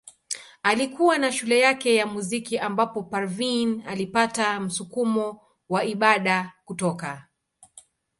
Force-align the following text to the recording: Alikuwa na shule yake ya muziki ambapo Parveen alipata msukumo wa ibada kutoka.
Alikuwa 0.63 1.17
na 1.17 1.31
shule 1.31 1.59
yake 1.59 1.95
ya 1.95 2.05
muziki 2.05 2.57
ambapo 2.59 3.03
Parveen 3.03 3.81
alipata 3.87 4.59
msukumo 4.59 5.41
wa 5.69 5.83
ibada 5.85 6.53
kutoka. 6.65 7.27